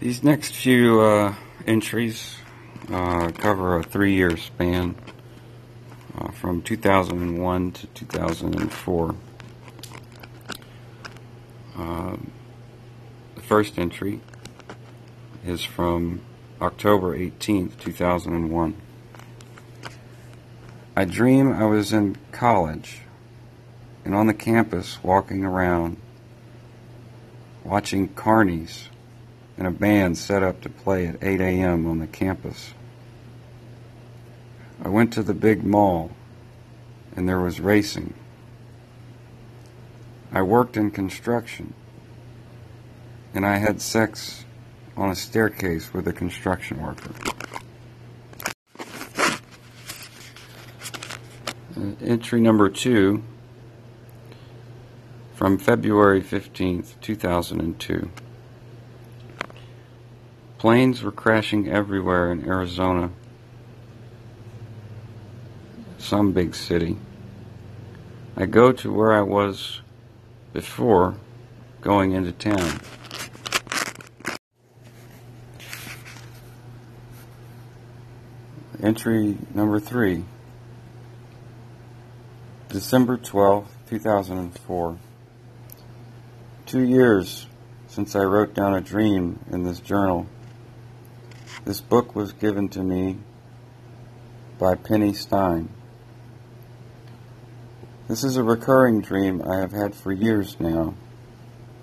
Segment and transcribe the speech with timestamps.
[0.00, 1.34] These next few uh,
[1.66, 2.36] entries
[2.88, 4.94] uh, cover a three year span
[6.16, 9.14] uh, from 2001 to 2004.
[11.76, 12.16] Uh,
[13.34, 14.20] the first entry
[15.44, 16.20] is from
[16.60, 18.76] October 18th, 2001.
[20.94, 23.00] I dream I was in college
[24.04, 25.96] and on the campus walking around
[27.64, 28.90] watching carnies
[29.58, 31.86] and a band set up to play at 8 a.m.
[31.86, 32.72] on the campus.
[34.82, 36.12] I went to the big mall
[37.16, 38.14] and there was racing.
[40.30, 41.74] I worked in construction
[43.34, 44.44] and I had sex
[44.96, 47.10] on a staircase with a construction worker.
[51.76, 53.24] Uh, entry number two
[55.34, 58.10] from February 15th, 2002.
[60.58, 63.10] Planes were crashing everywhere in Arizona,
[65.98, 66.96] some big city.
[68.36, 69.82] I go to where I was
[70.52, 71.14] before
[71.80, 72.80] going into town.
[78.82, 80.24] Entry number three,
[82.68, 84.98] December 12th, 2004.
[86.66, 87.46] Two years
[87.86, 90.26] since I wrote down a dream in this journal.
[91.64, 93.18] This book was given to me
[94.58, 95.68] by Penny Stein.
[98.08, 100.94] This is a recurring dream I have had for years now.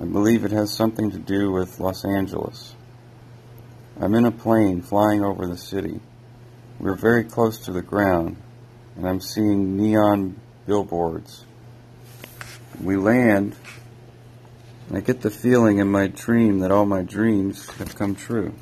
[0.00, 2.74] I believe it has something to do with Los Angeles.
[4.00, 6.00] I'm in a plane flying over the city.
[6.78, 8.36] We're very close to the ground,
[8.96, 11.44] and I'm seeing neon billboards.
[12.80, 13.56] We land,
[14.88, 18.54] and I get the feeling in my dream that all my dreams have come true.